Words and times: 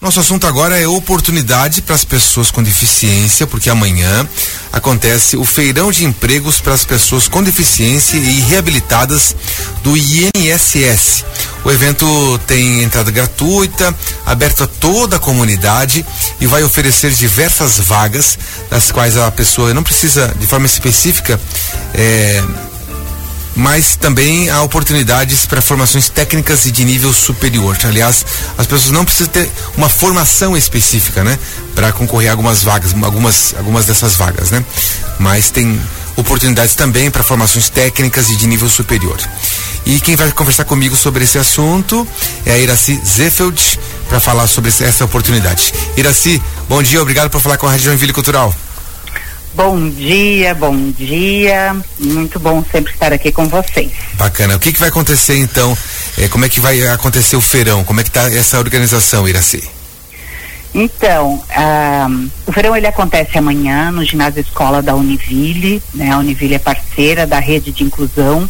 Nosso 0.00 0.18
assunto 0.18 0.46
agora 0.46 0.80
é 0.80 0.88
oportunidade 0.88 1.82
para 1.82 1.94
as 1.94 2.06
pessoas 2.06 2.50
com 2.50 2.62
deficiência, 2.62 3.46
porque 3.46 3.68
amanhã 3.68 4.26
acontece 4.72 5.36
o 5.36 5.44
feirão 5.44 5.92
de 5.92 6.06
empregos 6.06 6.58
para 6.58 6.72
as 6.72 6.86
pessoas 6.86 7.28
com 7.28 7.42
deficiência 7.42 8.16
e 8.16 8.40
reabilitadas 8.40 9.36
do 9.82 9.94
INSS. 9.94 11.22
O 11.62 11.70
evento 11.70 12.40
tem 12.46 12.82
entrada 12.82 13.10
gratuita, 13.10 13.94
aberto 14.24 14.64
a 14.64 14.66
toda 14.66 15.16
a 15.16 15.20
comunidade 15.20 16.04
e 16.40 16.46
vai 16.46 16.64
oferecer 16.64 17.10
diversas 17.10 17.78
vagas, 17.78 18.38
das 18.70 18.90
quais 18.90 19.18
a 19.18 19.30
pessoa 19.30 19.74
não 19.74 19.82
precisa, 19.82 20.34
de 20.40 20.46
forma 20.46 20.64
específica, 20.64 21.38
é, 21.92 22.42
mas 23.54 23.96
também 23.96 24.48
há 24.48 24.62
oportunidades 24.62 25.46
para 25.46 25.60
formações 25.60 26.08
técnicas 26.08 26.66
e 26.66 26.70
de 26.70 26.84
nível 26.84 27.12
superior. 27.12 27.76
Aliás, 27.84 28.24
as 28.56 28.66
pessoas 28.66 28.90
não 28.90 29.04
precisam 29.04 29.32
ter 29.32 29.50
uma 29.76 29.88
formação 29.88 30.56
específica, 30.56 31.24
né, 31.24 31.38
para 31.74 31.92
concorrer 31.92 32.28
a 32.28 32.32
algumas 32.32 32.62
vagas, 32.62 32.94
algumas 33.02 33.54
algumas 33.56 33.86
dessas 33.86 34.14
vagas, 34.16 34.50
né? 34.50 34.64
Mas 35.18 35.50
tem 35.50 35.80
oportunidades 36.16 36.74
também 36.74 37.10
para 37.10 37.22
formações 37.22 37.68
técnicas 37.68 38.28
e 38.28 38.36
de 38.36 38.46
nível 38.46 38.68
superior. 38.68 39.18
E 39.86 39.98
quem 40.00 40.14
vai 40.14 40.30
conversar 40.32 40.64
comigo 40.64 40.96
sobre 40.96 41.24
esse 41.24 41.38
assunto 41.38 42.06
é 42.44 42.52
a 42.52 42.58
Iraci 42.58 43.00
Zefeld 43.04 43.80
para 44.08 44.20
falar 44.20 44.46
sobre 44.46 44.70
essa 44.70 45.04
oportunidade. 45.04 45.72
Iraci, 45.96 46.42
bom 46.68 46.82
dia, 46.82 47.00
obrigado 47.00 47.30
por 47.30 47.40
falar 47.40 47.56
com 47.56 47.66
a 47.66 47.70
Rádio 47.70 47.86
Joinville 47.86 48.12
Cultural. 48.12 48.54
Bom 49.54 49.90
dia, 49.90 50.54
bom 50.54 50.90
dia. 50.92 51.76
Muito 51.98 52.38
bom 52.38 52.64
sempre 52.70 52.92
estar 52.92 53.12
aqui 53.12 53.32
com 53.32 53.48
vocês. 53.48 53.90
Bacana. 54.14 54.56
O 54.56 54.60
que, 54.60 54.72
que 54.72 54.78
vai 54.78 54.88
acontecer 54.88 55.36
então? 55.36 55.76
É, 56.16 56.28
como 56.28 56.44
é 56.44 56.48
que 56.48 56.60
vai 56.60 56.86
acontecer 56.86 57.36
o 57.36 57.40
feirão? 57.40 57.82
Como 57.84 58.00
é 58.00 58.04
que 58.04 58.10
está 58.10 58.32
essa 58.32 58.58
organização, 58.58 59.28
Iraci? 59.28 59.68
Então, 60.72 61.42
ah, 61.50 62.06
o 62.46 62.52
verão 62.52 62.76
ele 62.76 62.86
acontece 62.86 63.36
amanhã 63.36 63.90
no 63.90 64.04
ginásio 64.04 64.40
escola 64.40 64.80
da 64.80 64.94
Univille, 64.94 65.82
né? 65.92 66.12
A 66.12 66.18
Univille 66.18 66.54
é 66.54 66.58
parceira 66.60 67.26
da 67.26 67.40
rede 67.40 67.72
de 67.72 67.82
inclusão 67.82 68.48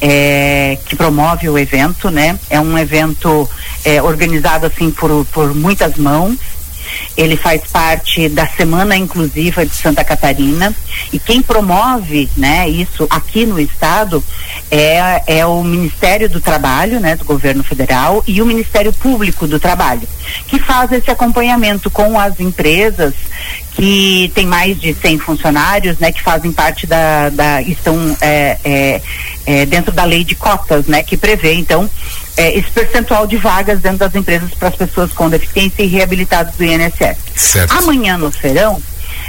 é, 0.00 0.78
que 0.84 0.94
promove 0.94 1.48
o 1.48 1.58
evento, 1.58 2.10
né? 2.10 2.38
É 2.50 2.60
um 2.60 2.76
evento 2.76 3.48
é, 3.84 4.02
organizado 4.02 4.66
assim 4.66 4.90
por, 4.90 5.24
por 5.26 5.54
muitas 5.54 5.96
mãos, 5.96 6.36
ele 7.16 7.36
faz 7.36 7.62
parte 7.70 8.28
da 8.28 8.46
Semana 8.46 8.96
Inclusiva 8.96 9.64
de 9.64 9.74
Santa 9.74 10.04
Catarina. 10.04 10.74
E 11.12 11.18
quem 11.18 11.42
promove, 11.42 12.28
né, 12.36 12.68
isso 12.68 13.06
aqui 13.10 13.46
no 13.46 13.60
estado 13.60 14.22
é, 14.70 15.38
é 15.38 15.46
o 15.46 15.62
Ministério 15.62 16.28
do 16.28 16.40
Trabalho, 16.40 17.00
né, 17.00 17.16
do 17.16 17.24
governo 17.24 17.62
federal 17.62 18.22
e 18.26 18.40
o 18.42 18.46
Ministério 18.46 18.92
Público 18.92 19.46
do 19.46 19.60
Trabalho, 19.60 20.08
que 20.46 20.58
faz 20.58 20.92
esse 20.92 21.10
acompanhamento 21.10 21.90
com 21.90 22.18
as 22.18 22.40
empresas 22.40 23.14
que 23.72 24.32
tem 24.34 24.46
mais 24.46 24.80
de 24.80 24.94
100 24.94 25.18
funcionários, 25.18 25.98
né, 25.98 26.10
que 26.10 26.22
fazem 26.22 26.50
parte 26.50 26.86
da, 26.86 27.28
da 27.28 27.60
estão 27.60 28.16
é, 28.22 28.58
é, 28.64 29.02
é, 29.44 29.66
dentro 29.66 29.92
da 29.92 30.04
lei 30.04 30.24
de 30.24 30.34
cotas, 30.34 30.86
né, 30.86 31.02
que 31.02 31.16
prevê 31.16 31.54
então 31.54 31.88
é, 32.36 32.56
esse 32.56 32.70
percentual 32.70 33.26
de 33.26 33.36
vagas 33.36 33.80
dentro 33.80 33.98
das 33.98 34.14
empresas 34.14 34.52
para 34.54 34.68
as 34.68 34.76
pessoas 34.76 35.12
com 35.12 35.28
deficiência 35.28 35.82
e 35.82 35.86
reabilitados 35.86 36.54
do 36.54 36.64
INSS. 36.64 37.16
Certo. 37.34 37.72
Amanhã 37.72 38.18
no 38.18 38.30
feirão, 38.30 38.80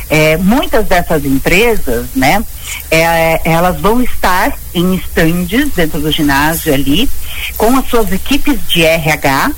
é, 0.10 0.38
muitas 0.38 0.88
dessas 0.88 1.26
empresas, 1.26 2.08
né, 2.16 2.44
é, 2.92 3.42
elas 3.44 3.80
vão 3.80 4.02
estar 4.02 4.54
em 4.74 4.96
estandes 4.96 5.70
dentro 5.74 6.00
do 6.00 6.12
ginásio 6.12 6.74
ali, 6.74 7.10
com 7.58 7.76
as 7.78 7.88
suas 7.88 8.12
equipes 8.12 8.60
de 8.68 8.84
RH, 8.84 9.52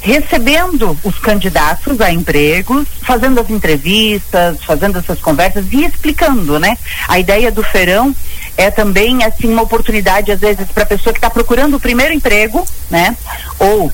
recebendo 0.00 0.98
os 1.02 1.18
candidatos 1.18 1.98
a 2.00 2.10
empregos, 2.10 2.86
fazendo 3.00 3.40
as 3.40 3.48
entrevistas, 3.48 4.62
fazendo 4.62 4.98
essas 4.98 5.18
conversas 5.18 5.64
e 5.72 5.84
explicando, 5.84 6.58
né? 6.58 6.76
A 7.08 7.18
ideia 7.18 7.50
do 7.50 7.62
feirão 7.62 8.14
é 8.56 8.70
também 8.70 9.24
assim 9.24 9.48
uma 9.48 9.62
oportunidade 9.62 10.30
às 10.32 10.40
vezes 10.40 10.66
para 10.68 10.84
a 10.84 10.86
pessoa 10.86 11.12
que 11.12 11.18
está 11.18 11.30
procurando 11.30 11.76
o 11.76 11.80
primeiro 11.80 12.14
emprego, 12.14 12.66
né? 12.90 13.16
Ou 13.58 13.92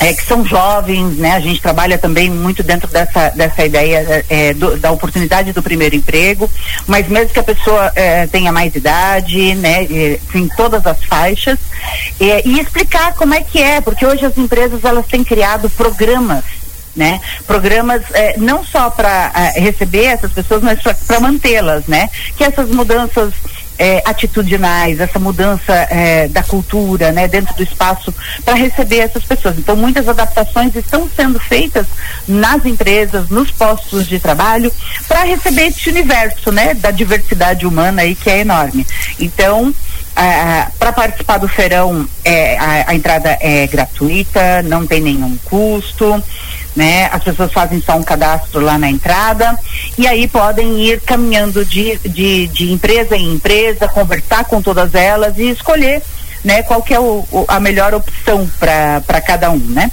é, 0.00 0.12
que 0.12 0.24
são 0.24 0.44
jovens, 0.44 1.16
né? 1.16 1.32
A 1.32 1.40
gente 1.40 1.60
trabalha 1.60 1.98
também 1.98 2.30
muito 2.30 2.62
dentro 2.62 2.88
dessa, 2.88 3.30
dessa 3.30 3.64
ideia 3.64 4.24
é, 4.28 4.54
do, 4.54 4.76
da 4.76 4.92
oportunidade 4.92 5.52
do 5.52 5.62
primeiro 5.62 5.96
emprego, 5.96 6.48
mas 6.86 7.08
mesmo 7.08 7.30
que 7.30 7.40
a 7.40 7.44
pessoa 7.44 7.90
é, 7.96 8.26
tenha 8.26 8.52
mais 8.52 8.74
idade, 8.74 9.54
né? 9.56 9.86
em 10.34 10.48
todas 10.56 10.86
as 10.86 11.02
faixas, 11.04 11.58
e 12.20 12.60
explicar 12.60 13.14
como 13.14 13.34
é 13.34 13.40
que 13.42 13.60
é, 13.60 13.80
porque 13.80 14.06
hoje 14.06 14.24
as 14.24 14.38
empresas 14.38 14.84
elas 14.84 15.06
têm 15.06 15.24
criado 15.24 15.68
programas 15.70 16.44
né? 16.98 17.20
Programas 17.46 18.02
é, 18.12 18.36
não 18.36 18.64
só 18.64 18.90
para 18.90 19.30
é, 19.34 19.60
receber 19.60 20.06
essas 20.06 20.32
pessoas, 20.32 20.62
mas 20.62 20.80
para 20.82 21.20
mantê-las, 21.20 21.86
né? 21.86 22.10
Que 22.36 22.42
essas 22.42 22.68
mudanças 22.68 23.32
é, 23.78 24.02
atitudinais, 24.04 25.00
essa 25.00 25.18
mudança 25.18 25.72
é, 25.90 26.26
da 26.28 26.42
cultura, 26.42 27.12
né, 27.12 27.28
dentro 27.28 27.54
do 27.54 27.62
espaço 27.62 28.12
para 28.44 28.54
receber 28.54 28.98
essas 28.98 29.24
pessoas. 29.24 29.56
Então, 29.58 29.76
muitas 29.76 30.08
adaptações 30.08 30.74
estão 30.74 31.08
sendo 31.14 31.38
feitas 31.38 31.86
nas 32.26 32.66
empresas, 32.66 33.28
nos 33.28 33.50
postos 33.50 34.06
de 34.06 34.18
trabalho, 34.18 34.72
para 35.06 35.22
receber 35.22 35.68
esse 35.68 35.88
universo, 35.88 36.50
né, 36.50 36.74
da 36.74 36.90
diversidade 36.90 37.66
humana 37.66 38.02
aí 38.02 38.14
que 38.14 38.28
é 38.28 38.40
enorme. 38.40 38.86
Então, 39.20 39.72
para 40.78 40.92
participar 40.92 41.38
do 41.38 41.46
feirão, 41.46 42.08
é, 42.24 42.58
a, 42.58 42.90
a 42.90 42.94
entrada 42.94 43.38
é 43.40 43.66
gratuita, 43.68 44.62
não 44.62 44.84
tem 44.84 45.00
nenhum 45.00 45.36
custo 45.44 46.22
né? 46.78 47.10
As 47.12 47.24
pessoas 47.24 47.52
fazem 47.52 47.82
só 47.84 47.96
um 47.96 48.04
cadastro 48.04 48.60
lá 48.60 48.78
na 48.78 48.88
entrada 48.88 49.58
e 49.98 50.06
aí 50.06 50.28
podem 50.28 50.78
ir 50.80 51.00
caminhando 51.00 51.64
de, 51.64 51.98
de, 52.08 52.46
de 52.46 52.70
empresa 52.72 53.16
em 53.16 53.34
empresa, 53.34 53.88
conversar 53.88 54.44
com 54.44 54.62
todas 54.62 54.94
elas 54.94 55.36
e 55.38 55.50
escolher, 55.50 56.00
né? 56.44 56.62
Qual 56.62 56.80
que 56.80 56.94
é 56.94 57.00
o, 57.00 57.26
o 57.32 57.44
a 57.48 57.58
melhor 57.58 57.94
opção 57.94 58.48
para 58.60 59.20
cada 59.20 59.50
um, 59.50 59.58
né? 59.58 59.90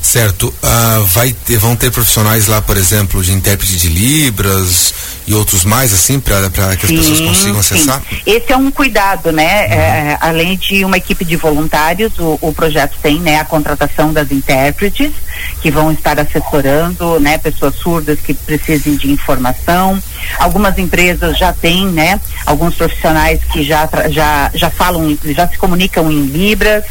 Certo. 0.00 0.48
Uh, 0.48 1.04
vai 1.08 1.30
ter, 1.32 1.58
vão 1.58 1.76
ter 1.76 1.90
profissionais 1.90 2.46
lá, 2.46 2.62
por 2.62 2.78
exemplo, 2.78 3.22
de 3.22 3.32
intérprete 3.32 3.76
de 3.76 3.88
Libras 3.88 4.94
e 5.26 5.34
outros 5.34 5.64
mais, 5.64 5.92
assim, 5.92 6.20
para 6.20 6.50
que 6.76 6.86
sim, 6.86 6.94
as 6.94 7.00
pessoas 7.00 7.20
consigam 7.20 7.60
acessar? 7.60 8.02
Sim. 8.08 8.16
Esse 8.26 8.52
é 8.52 8.56
um 8.56 8.70
cuidado, 8.70 9.32
né? 9.32 9.66
Uhum. 9.66 9.72
É, 9.72 10.18
além 10.20 10.56
de 10.56 10.84
uma 10.84 10.96
equipe 10.96 11.24
de 11.24 11.36
voluntários, 11.36 12.18
o, 12.18 12.38
o, 12.40 12.52
projeto 12.52 12.96
tem 13.02 13.20
né, 13.20 13.40
a 13.40 13.44
contratação 13.44 14.12
das 14.12 14.30
intérpretes, 14.30 15.12
que 15.60 15.70
vão 15.70 15.90
estar 15.92 16.18
assessorando 16.20 17.18
né, 17.20 17.38
pessoas 17.38 17.74
surdas 17.76 18.20
que 18.20 18.34
precisem 18.34 18.96
de 18.96 19.10
informação. 19.10 20.02
Algumas 20.38 20.78
empresas 20.78 21.38
já 21.38 21.52
têm, 21.52 21.86
né? 21.86 22.20
Alguns 22.44 22.74
profissionais 22.74 23.40
que 23.44 23.62
já, 23.62 23.88
já, 24.10 24.50
já 24.54 24.70
falam, 24.70 25.16
já 25.24 25.48
se 25.48 25.56
comunicam 25.56 26.10
em 26.10 26.26
Libras. 26.26 26.84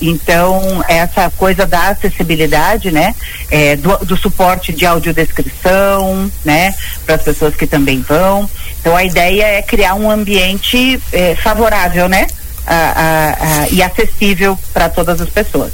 Então, 0.00 0.84
essa 0.88 1.30
coisa 1.30 1.66
da 1.66 1.88
acessibilidade, 1.88 2.90
né? 2.90 3.14
É, 3.50 3.76
do, 3.76 3.96
do, 3.98 4.16
suporte 4.16 4.72
de 4.72 4.84
audiodescrição, 4.84 6.30
né? 6.44 6.74
Para 7.04 7.14
as 7.14 7.22
pessoas 7.22 7.54
que 7.54 7.66
também 7.66 8.00
vão. 8.02 8.48
Então, 8.80 8.94
a 8.94 9.04
ideia 9.04 9.44
é 9.44 9.62
criar 9.62 9.94
um 9.94 10.10
ambiente 10.10 11.00
é, 11.12 11.34
favorável, 11.36 12.08
né? 12.08 12.26
A, 12.66 12.74
a, 12.74 13.62
a, 13.62 13.68
e 13.70 13.82
acessível 13.82 14.58
para 14.72 14.88
todas 14.88 15.20
as 15.20 15.28
pessoas. 15.30 15.72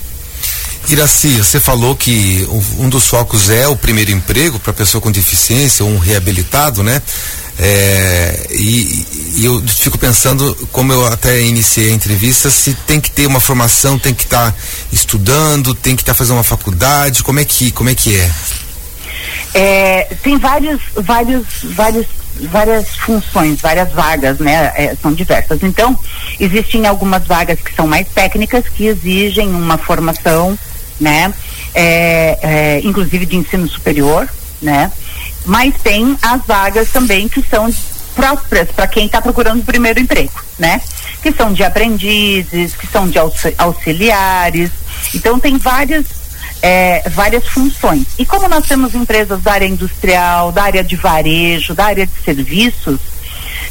Iraci, 0.89 1.39
você 1.39 1.61
falou 1.61 1.97
que 1.97 2.47
um 2.79 2.89
dos 2.89 3.07
focos 3.07 3.49
é 3.51 3.67
o 3.69 3.77
primeiro 3.77 4.11
emprego 4.11 4.59
para 4.59 4.73
pessoa 4.73 5.01
com 5.01 5.11
deficiência, 5.11 5.85
um 5.85 5.97
reabilitado, 5.97 6.83
né? 6.83 7.01
É, 7.59 8.47
e, 8.51 9.07
e, 9.37 9.45
eu 9.45 9.63
fico 9.69 9.99
pensando, 9.99 10.57
como 10.73 10.93
eu 10.93 11.07
até 11.07 11.41
iniciei 11.43 11.91
a 11.91 11.95
entrevista, 11.95 12.51
se 12.51 12.75
tem 12.75 13.01
que 13.01 13.11
ter 13.11 13.27
uma 13.27 13.41
formação, 13.41 13.99
tem 13.99 14.15
que 14.15 14.25
estar 14.25 14.53
tá 14.53 14.59
estudando, 14.93 15.75
tem 15.75 15.95
que 15.95 16.03
estar 16.03 16.13
tá 16.13 16.19
fazendo 16.19 16.37
uma 16.37 16.45
faculdade, 16.45 17.23
como 17.23 17.41
é 17.41 17.45
que, 17.45 17.71
como 17.71 17.91
é 17.91 17.95
que 17.95 18.17
é? 18.17 18.31
é 19.55 20.15
tem 20.23 20.39
vários, 20.39 20.81
vários, 20.97 21.47
vários 21.63 22.07
várias 22.41 22.89
funções, 22.97 23.61
várias 23.61 23.93
vagas, 23.93 24.39
né? 24.39 24.73
É, 24.75 24.97
são 25.01 25.13
diversas. 25.13 25.63
Então, 25.63 25.99
existem 26.41 26.87
algumas 26.87 27.27
vagas 27.27 27.61
que 27.61 27.75
são 27.75 27.87
mais 27.87 28.09
técnicas, 28.09 28.69
que 28.69 28.87
exigem 28.87 29.49
uma 29.49 29.77
formação, 29.77 30.59
né? 31.01 31.33
É, 31.75 32.39
é, 32.43 32.81
inclusive 32.85 33.27
de 33.27 33.37
ensino 33.37 33.69
superior, 33.69 34.29
né? 34.61 34.91
Mas 35.45 35.75
tem 35.83 36.17
as 36.23 36.45
vagas 36.47 36.91
também 36.91 37.29
que 37.29 37.43
são 37.43 37.69
próprias 38.15 38.71
para 38.71 38.87
quem 38.87 39.07
está 39.07 39.21
procurando 39.21 39.61
o 39.61 39.65
primeiro 39.65 39.99
emprego, 39.99 40.33
né? 40.59 40.81
Que 41.23 41.33
são 41.33 41.53
de 41.53 41.65
aprendizes, 41.65 42.75
que 42.75 42.87
são 42.87 43.09
de 43.09 43.19
auxiliares. 43.59 44.71
Então 45.15 45.39
tem 45.39 45.57
várias 45.57 46.07
é, 46.61 47.09
várias 47.11 47.47
funções. 47.49 48.07
E 48.19 48.25
como 48.25 48.49
nós 48.49 48.67
temos 48.67 48.95
empresas 48.95 49.43
da 49.43 49.53
área 49.53 49.67
industrial, 49.67 50.53
da 50.53 50.63
área 50.63 50.85
de 50.85 50.95
varejo, 50.95 51.75
da 51.75 51.87
área 51.87 52.07
de 52.07 52.23
serviços, 52.25 53.01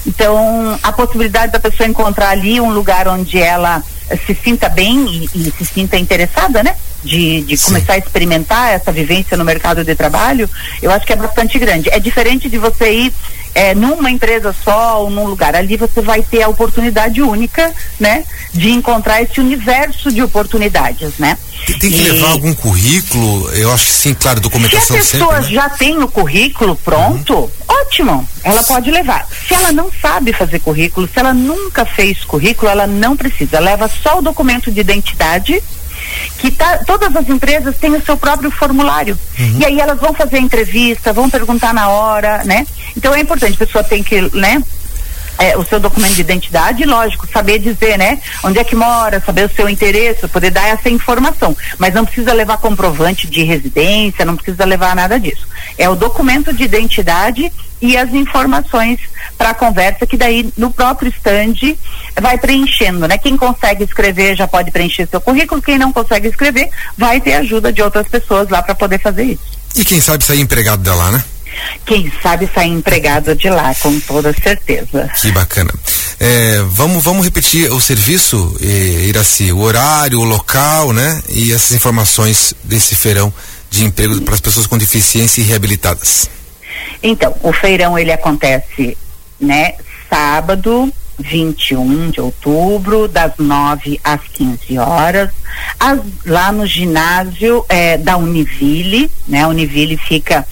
então 0.06 0.78
a 0.82 0.92
possibilidade 0.92 1.52
da 1.52 1.60
pessoa 1.60 1.88
encontrar 1.88 2.30
ali 2.30 2.60
um 2.60 2.72
lugar 2.72 3.08
onde 3.08 3.40
ela 3.40 3.84
se 4.18 4.36
sinta 4.36 4.70
bem 4.70 5.06
e, 5.08 5.48
e 5.48 5.54
se 5.58 5.66
sinta 5.66 5.98
interessada, 5.98 6.64
né? 6.64 6.76
de, 7.04 7.42
de 7.42 7.58
começar 7.58 7.94
a 7.94 7.98
experimentar 7.98 8.74
essa 8.74 8.92
vivência 8.92 9.36
no 9.36 9.44
mercado 9.44 9.84
de 9.84 9.96
trabalho, 9.96 10.50
eu 10.82 10.92
acho 10.92 11.06
que 11.06 11.14
é 11.14 11.16
bastante 11.16 11.58
grande. 11.58 11.90
É 11.90 12.00
diferente 12.00 12.50
de 12.50 12.58
você 12.58 12.92
ir 12.92 13.14
é, 13.54 13.74
numa 13.76 14.10
empresa 14.10 14.56
só 14.64 15.02
ou 15.02 15.10
num 15.10 15.26
lugar. 15.26 15.56
Ali 15.56 15.78
você 15.78 16.02
vai 16.02 16.22
ter 16.22 16.44
a 16.44 16.48
oportunidade 16.48 17.22
única, 17.22 17.74
né, 18.00 18.24
de 18.54 18.70
encontrar 18.70 19.22
esse 19.22 19.40
universo 19.40 20.12
de 20.12 20.22
oportunidades, 20.22 21.18
né? 21.18 21.38
Tem, 21.66 21.78
que 21.78 21.88
e... 21.88 22.12
levar 22.12 22.32
algum 22.32 22.54
currículo? 22.54 23.50
Eu 23.54 23.72
acho 23.72 23.86
que 23.86 23.92
sim, 23.92 24.14
claro, 24.14 24.40
documentação. 24.40 24.88
Se 24.88 24.94
a 24.94 24.98
pessoa 24.98 25.42
sempre, 25.42 25.56
né? 25.56 25.62
já 25.62 25.70
tem 25.70 26.02
o 26.02 26.08
currículo 26.08 26.76
pronto, 26.76 27.34
uhum. 27.36 27.50
Ótimo, 27.92 28.28
ela 28.44 28.64
pode 28.64 28.90
levar. 28.90 29.28
Se 29.48 29.54
ela 29.54 29.72
não 29.74 29.92
sabe 30.02 30.32
fazer 30.32 30.60
currículo, 30.60 31.08
se 31.08 31.20
ela 31.20 31.34
nunca 31.34 31.86
fez 31.86 32.24
currículo, 32.24 32.72
ela 32.72 32.88
não 32.88 33.18
precisa. 33.18 33.60
Leva 33.60 33.90
só 33.90 34.20
o 34.20 34.22
documento 34.22 34.72
de 34.72 34.80
identidade 34.80 35.62
que 36.40 36.50
tá, 36.50 36.80
todas 36.80 37.16
as 37.16 37.28
empresas 37.30 37.78
têm 37.78 37.94
o 37.96 38.04
seu 38.04 38.16
próprio 38.16 38.50
formulário. 38.50 39.18
Uhum. 39.38 39.60
E 39.60 39.66
aí 39.66 39.80
elas 39.80 40.00
vão 40.00 40.14
fazer 40.14 40.40
entrevista, 40.40 41.14
vão 41.14 41.30
perguntar 41.30 41.74
na 41.74 41.90
hora, 41.90 42.44
né? 42.46 42.66
Então 42.96 43.14
é 43.14 43.20
importante, 43.20 43.56
a 43.56 43.66
pessoa 43.66 43.84
tem 43.84 44.02
que, 44.02 44.22
né? 44.36 44.64
É, 45.42 45.58
o 45.58 45.66
seu 45.66 45.80
documento 45.80 46.14
de 46.14 46.22
identidade, 46.22 46.86
lógico, 46.86 47.28
saber 47.28 47.58
dizer, 47.58 47.98
né? 47.98 48.22
Onde 48.44 48.60
é 48.60 48.64
que 48.64 48.76
mora, 48.76 49.20
saber 49.20 49.48
o 49.48 49.50
seu 49.50 49.68
interesse, 49.68 50.28
poder 50.28 50.52
dar 50.52 50.68
essa 50.68 50.88
informação. 50.88 51.58
Mas 51.80 51.96
não 51.96 52.06
precisa 52.06 52.32
levar 52.32 52.58
comprovante 52.58 53.26
de 53.26 53.42
residência, 53.42 54.24
não 54.24 54.36
precisa 54.36 54.64
levar 54.66 54.96
nada 54.96 55.20
disso. 55.20 55.48
É 55.80 55.90
o 55.90 55.96
documento 55.96 56.54
de 56.54 56.64
identidade 56.64 57.52
e 57.82 57.98
as 57.98 58.14
informações 58.14 59.00
para 59.36 59.50
a 59.50 59.54
conversa, 59.56 60.06
que 60.06 60.16
daí 60.16 60.54
no 60.56 60.72
próprio 60.72 61.10
stand 61.10 61.76
vai 62.22 62.38
preenchendo, 62.38 63.08
né? 63.08 63.18
Quem 63.18 63.36
consegue 63.36 63.84
escrever 63.84 64.36
já 64.36 64.48
pode 64.48 64.70
preencher 64.70 65.08
seu 65.08 65.20
currículo, 65.20 65.60
quem 65.60 65.80
não 65.80 65.92
consegue 65.92 66.28
escrever 66.28 66.70
vai 66.96 67.20
ter 67.20 67.34
ajuda 67.34 67.74
de 67.74 67.82
outras 67.82 68.08
pessoas 68.08 68.48
lá 68.48 68.62
para 68.62 68.76
poder 68.76 69.00
fazer 69.00 69.24
isso. 69.24 69.60
E 69.76 69.84
quem 69.84 70.00
sabe 70.00 70.24
sair 70.24 70.40
empregado 70.40 70.84
dela, 70.84 71.10
né? 71.10 71.24
Quem 71.86 72.12
sabe 72.22 72.50
sair 72.54 72.70
empregado 72.70 73.36
de 73.36 73.50
lá, 73.50 73.74
com 73.76 74.00
toda 74.02 74.34
certeza. 74.34 75.10
Que 75.20 75.32
bacana. 75.32 75.74
É, 76.20 76.62
vamos, 76.68 77.04
vamos 77.04 77.26
repetir 77.26 77.72
o 77.72 77.82
serviço, 77.82 78.56
eh, 78.62 79.08
Iraci, 79.08 79.52
o 79.52 79.60
horário, 79.60 80.20
o 80.20 80.24
local, 80.24 80.94
né? 80.94 81.22
E 81.30 81.52
essas 81.52 81.72
informações 81.72 82.54
desse 82.64 82.96
feirão 82.96 83.34
de 83.72 83.86
emprego 83.86 84.22
para 84.22 84.36
as 84.36 84.42
pessoas 84.42 84.68
com 84.68 84.78
deficiência 84.78 85.42
e 85.42 85.44
reabilitadas. 85.44 86.30
Então, 87.02 87.36
o 87.42 87.52
feirão 87.52 87.98
ele 87.98 88.12
acontece, 88.12 88.98
né, 89.40 89.74
sábado, 90.10 90.92
21 91.18 92.12
de 92.12 92.22
outubro, 92.22 93.08
das 93.08 93.34
9 93.38 94.00
às 94.04 94.22
15 94.34 94.78
horas, 94.78 95.30
as, 95.80 96.00
lá 96.26 96.52
no 96.52 96.66
ginásio 96.66 97.66
é, 97.70 97.98
da 97.98 98.18
Univille, 98.18 99.10
né? 99.28 99.44
A 99.44 99.48
Univille 99.48 99.98
fica 99.98 100.46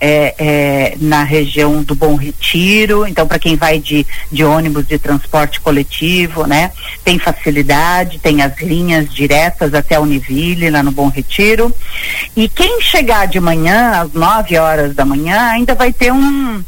é, 0.00 0.34
é, 0.38 0.96
na 1.00 1.22
região 1.22 1.82
do 1.82 1.94
Bom 1.94 2.14
Retiro, 2.16 3.06
então 3.06 3.26
para 3.26 3.38
quem 3.38 3.56
vai 3.56 3.78
de, 3.78 4.06
de 4.30 4.44
ônibus 4.44 4.86
de 4.86 4.98
transporte 4.98 5.60
coletivo, 5.60 6.46
né, 6.46 6.72
tem 7.04 7.18
facilidade, 7.18 8.18
tem 8.18 8.42
as 8.42 8.60
linhas 8.60 9.12
diretas 9.12 9.72
até 9.74 9.94
a 9.94 10.00
Univille, 10.00 10.70
lá 10.70 10.82
no 10.82 10.90
Bom 10.90 11.08
Retiro. 11.08 11.74
E 12.36 12.48
quem 12.48 12.80
chegar 12.80 13.26
de 13.26 13.40
manhã, 13.40 14.02
às 14.02 14.12
9 14.12 14.58
horas 14.58 14.94
da 14.94 15.04
manhã, 15.04 15.50
ainda 15.50 15.74
vai 15.74 15.92
ter 15.92 16.12
um, 16.12 16.64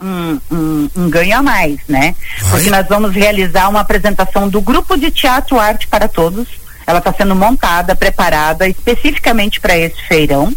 um, 0.00 0.40
um, 0.50 0.90
um, 0.96 1.10
ganho 1.10 1.38
a 1.38 1.42
mais, 1.42 1.78
né? 1.88 2.14
Porque 2.50 2.70
nós 2.70 2.86
vamos 2.88 3.14
realizar 3.14 3.68
uma 3.68 3.80
apresentação 3.80 4.48
do 4.48 4.60
grupo 4.60 4.96
de 4.96 5.10
teatro 5.10 5.58
Arte 5.58 5.86
para 5.86 6.08
Todos. 6.08 6.48
Ela 6.86 6.98
está 6.98 7.12
sendo 7.12 7.34
montada, 7.36 7.94
preparada 7.94 8.68
especificamente 8.68 9.60
para 9.60 9.76
esse 9.78 10.02
feirão 10.06 10.52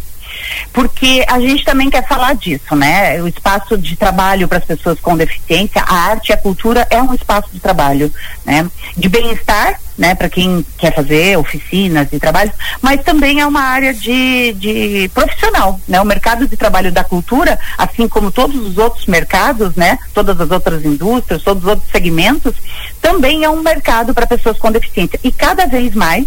porque 0.72 1.26
a 1.28 1.40
gente 1.40 1.64
também 1.64 1.90
quer 1.90 2.08
falar 2.08 2.36
disso, 2.36 2.76
né? 2.76 3.22
O 3.22 3.28
espaço 3.28 3.78
de 3.78 3.96
trabalho 3.96 4.48
para 4.48 4.58
as 4.58 4.66
pessoas 4.66 5.00
com 5.00 5.16
deficiência, 5.16 5.82
a 5.82 5.96
arte 6.10 6.30
e 6.30 6.34
a 6.34 6.38
cultura 6.38 6.88
é 6.90 7.02
um 7.02 7.14
espaço 7.14 7.50
de 7.52 7.60
trabalho, 7.60 8.12
né? 8.46 8.70
De 8.96 9.08
bem-estar, 9.10 9.80
né? 9.98 10.16
Para 10.16 10.30
quem 10.30 10.66
quer 10.78 10.94
fazer 10.94 11.38
oficinas 11.38 12.08
e 12.12 12.20
trabalhos, 12.20 12.54
mas 12.82 13.02
também 13.04 13.40
é 13.40 13.48
uma 13.48 13.62
área 13.62 13.94
de, 13.94 14.54
de 14.54 15.10
profissional, 15.14 15.80
né? 15.88 16.02
O 16.02 16.06
mercado 16.06 16.48
de 16.48 16.58
trabalho 16.58 16.92
da 16.92 17.04
cultura, 17.04 17.58
assim 17.78 18.08
como 18.08 18.32
todos 18.32 18.56
os 18.56 18.78
outros 18.78 19.06
mercados, 19.06 19.76
né? 19.76 19.98
Todas 20.14 20.40
as 20.40 20.52
outras 20.52 20.84
indústrias, 20.84 21.44
todos 21.44 21.64
os 21.64 21.70
outros 21.70 21.90
segmentos, 21.92 22.54
também 23.02 23.44
é 23.44 23.50
um 23.50 23.62
mercado 23.62 24.14
para 24.14 24.28
pessoas 24.28 24.58
com 24.58 24.72
deficiência 24.72 25.20
e 25.24 25.32
cada 25.32 25.66
vez 25.66 25.94
mais 25.94 26.26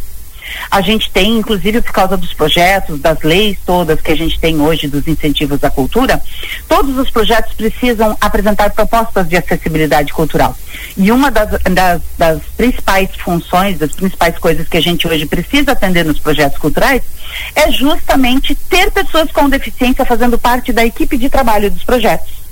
a 0.70 0.80
gente 0.80 1.10
tem, 1.10 1.38
inclusive 1.38 1.82
por 1.82 1.92
causa 1.92 2.16
dos 2.16 2.32
projetos, 2.32 3.00
das 3.00 3.20
leis 3.22 3.58
todas 3.64 4.00
que 4.00 4.12
a 4.12 4.16
gente 4.16 4.38
tem 4.38 4.60
hoje 4.60 4.88
dos 4.88 5.06
incentivos 5.06 5.62
à 5.62 5.70
cultura, 5.70 6.20
todos 6.68 6.96
os 6.98 7.10
projetos 7.10 7.54
precisam 7.54 8.16
apresentar 8.20 8.70
propostas 8.70 9.28
de 9.28 9.36
acessibilidade 9.36 10.12
cultural. 10.12 10.56
E 10.96 11.10
uma 11.10 11.30
das, 11.30 11.50
das, 11.62 12.02
das 12.16 12.42
principais 12.56 13.10
funções, 13.16 13.78
das 13.78 13.92
principais 13.92 14.38
coisas 14.38 14.68
que 14.68 14.76
a 14.76 14.82
gente 14.82 15.06
hoje 15.06 15.26
precisa 15.26 15.72
atender 15.72 16.04
nos 16.04 16.18
projetos 16.18 16.58
culturais 16.58 17.02
é 17.54 17.70
justamente 17.70 18.54
ter 18.54 18.90
pessoas 18.90 19.30
com 19.30 19.48
deficiência 19.48 20.04
fazendo 20.04 20.38
parte 20.38 20.72
da 20.72 20.84
equipe 20.84 21.16
de 21.16 21.28
trabalho 21.28 21.70
dos 21.70 21.84
projetos. 21.84 22.47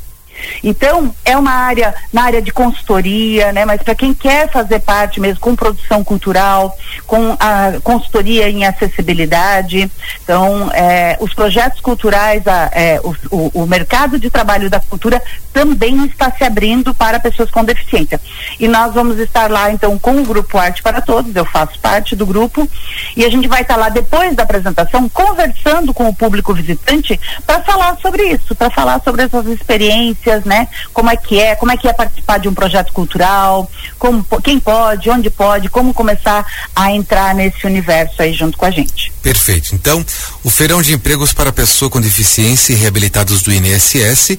Então, 0.63 1.15
é 1.25 1.37
uma 1.37 1.53
área 1.53 1.95
na 2.13 2.25
área 2.25 2.43
de 2.43 2.53
consultoria, 2.53 3.53
né? 3.53 3.65
Mas 3.65 3.83
para 3.83 3.95
quem 3.95 4.15
quer 4.15 4.51
fazer 4.51 4.81
parte 4.81 5.21
mesmo 5.21 5.41
com 5.41 5.55
produção 5.55 6.03
cultural, 6.03 6.77
com 7.07 7.37
a 7.39 7.75
consultoria 7.83 8.49
em 8.49 8.65
acessibilidade, 8.65 9.91
então 10.23 10.71
é, 10.73 11.17
os 11.21 11.33
projetos 11.35 11.81
culturais, 11.81 12.47
a, 12.47 12.71
é, 12.73 13.01
o, 13.03 13.15
o, 13.31 13.63
o, 13.63 13.67
mercado 13.67 14.19
de 14.19 14.31
trabalho 14.31 14.69
da 14.69 14.81
cultura 14.81 15.23
também 15.53 16.05
está 16.07 16.31
se 16.31 16.45
abrindo 16.45 16.95
para 16.95 17.21
pessoas 17.21 17.51
com 17.51 17.65
deficiência. 17.65 18.21
E 18.59 18.69
nós 18.69 18.95
vamos 18.95 19.19
estar 19.19 19.51
lá 19.51 19.71
então 19.71 19.99
com 19.99 20.17
o 20.21 20.25
grupo 20.25 20.59
Arte 20.59 20.83
para 20.83 21.01
Todos, 21.01 21.35
eu 21.35 21.45
faço 21.45 21.79
parte 21.79 22.17
do 22.17 22.27
grupo, 22.27 22.69
e 23.17 23.25
a 23.25 23.31
gente 23.31 23.49
vai 23.49 23.63
estar 23.63 23.77
lá 23.77 23.89
depois 23.89 24.35
da 24.35 24.43
apresentação 24.43 25.09
conversando 25.09 25.95
com 25.95 26.09
o 26.09 26.15
público 26.15 26.55
visitante 26.55 27.19
para 27.47 27.63
falar 27.63 27.97
sobre 28.01 28.25
isso, 28.25 28.55
para 28.55 28.71
falar 28.71 29.01
sobre 29.03 29.23
essas 29.23 29.47
experiências 29.47 30.26
né? 30.45 30.69
Como 30.93 31.11
é 31.11 31.17
que 31.17 31.41
é, 31.41 31.55
como 31.55 31.73
é 31.73 31.77
que 31.77 31.89
é 31.89 31.93
participar 31.93 32.39
de 32.39 32.49
um 32.49 32.55
projeto 32.55 32.93
cultural, 32.93 33.71
como, 33.99 34.25
quem 34.43 34.59
pode, 34.59 35.09
onde 35.11 35.31
pode, 35.31 35.69
como 35.69 35.95
começar 35.95 36.45
a 36.75 36.93
entrar 36.93 37.35
nesse 37.35 37.67
universo 37.67 38.21
aí 38.23 38.33
junto 38.33 38.57
com 38.57 38.65
a 38.65 38.71
gente. 38.71 39.13
Perfeito. 39.23 39.75
Então, 39.75 40.05
o 40.45 40.51
Feirão 40.51 40.83
de 40.83 40.93
Empregos 40.93 41.33
para 41.33 41.53
Pessoa 41.53 41.91
com 41.91 42.01
Deficiência 42.01 42.73
e 42.73 42.77
Reabilitados 42.77 43.43
do 43.43 43.53
INSS, 43.53 44.39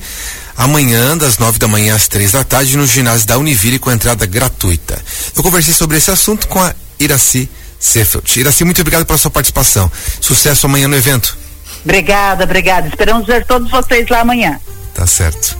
amanhã, 0.56 1.18
das 1.18 1.38
nove 1.38 1.60
da 1.60 1.68
manhã 1.68 1.96
às 1.96 2.08
três 2.08 2.32
da 2.32 2.44
tarde, 2.44 2.78
no 2.78 2.86
ginásio 2.86 3.28
da 3.28 3.38
Univille, 3.38 3.80
com 3.80 3.92
entrada 3.92 4.26
gratuita. 4.26 5.02
Eu 5.36 5.44
conversei 5.44 5.74
sobre 5.74 5.98
esse 5.98 6.12
assunto 6.12 6.48
com 6.48 6.62
a 6.62 6.74
Iraci 7.00 7.50
Sefelt. 7.80 8.36
Iraci, 8.36 8.64
muito 8.64 8.82
obrigado 8.82 9.06
pela 9.06 9.20
sua 9.20 9.32
participação. 9.32 9.92
Sucesso 10.20 10.66
amanhã 10.66 10.88
no 10.88 10.96
evento. 10.96 11.38
Obrigada, 11.84 12.44
obrigada. 12.44 12.88
Esperamos 12.88 13.28
ver 13.28 13.46
todos 13.46 13.70
vocês 13.70 14.10
lá 14.10 14.22
amanhã. 14.22 14.60
Tá 14.98 15.06
certo. 15.06 15.56